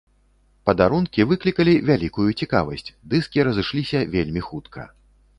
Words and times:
Падарункі 0.67 1.25
выклікалі 1.31 1.73
вялікую 1.89 2.25
цікавасць, 2.45 2.89
дыскі 3.11 3.45
разышліся 3.49 3.99
вельмі 4.15 4.41
хутка. 4.49 4.87